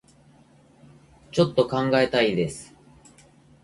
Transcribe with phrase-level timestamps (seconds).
[1.31, 2.73] ちょっと考えたいです